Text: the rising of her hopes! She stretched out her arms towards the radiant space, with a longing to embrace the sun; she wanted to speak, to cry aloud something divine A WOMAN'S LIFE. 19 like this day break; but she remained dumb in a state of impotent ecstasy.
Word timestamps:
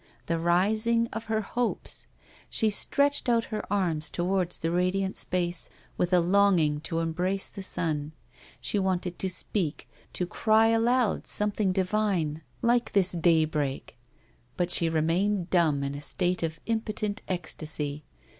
the 0.25 0.39
rising 0.39 1.07
of 1.13 1.25
her 1.25 1.41
hopes! 1.41 2.07
She 2.49 2.71
stretched 2.71 3.29
out 3.29 3.45
her 3.53 3.63
arms 3.71 4.09
towards 4.09 4.57
the 4.57 4.71
radiant 4.71 5.15
space, 5.15 5.69
with 5.95 6.11
a 6.11 6.19
longing 6.19 6.79
to 6.81 7.01
embrace 7.01 7.49
the 7.49 7.61
sun; 7.61 8.13
she 8.59 8.79
wanted 8.79 9.19
to 9.19 9.29
speak, 9.29 9.87
to 10.13 10.25
cry 10.25 10.69
aloud 10.69 11.27
something 11.27 11.71
divine 11.71 11.97
A 12.01 12.17
WOMAN'S 12.17 12.35
LIFE. 12.35 12.61
19 12.63 12.67
like 12.67 12.91
this 12.93 13.11
day 13.11 13.45
break; 13.45 13.95
but 14.57 14.71
she 14.71 14.89
remained 14.89 15.51
dumb 15.51 15.83
in 15.83 15.93
a 15.93 16.01
state 16.01 16.41
of 16.41 16.59
impotent 16.65 17.21
ecstasy. 17.27 18.03